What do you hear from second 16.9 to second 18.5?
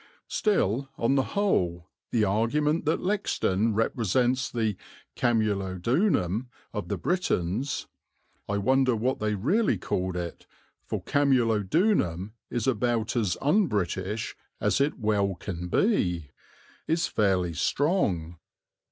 fairly strong.